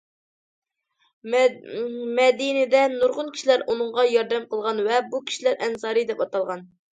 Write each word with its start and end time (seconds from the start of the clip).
مەدىنىدە 2.19 2.81
نۇرغۇن 2.93 3.29
كىشىلەر 3.37 3.65
ئۇنىڭغا 3.67 4.07
ياردەم 4.13 4.49
قىلغان 4.55 4.81
ۋە 4.89 4.97
بۇ 5.13 5.21
كىشىلەر 5.29 5.61
ئەنسارى 5.69 6.07
دەپ 6.11 6.27
ئاتالغان. 6.27 6.67